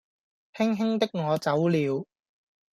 [0.55, 2.05] 輕輕的我走了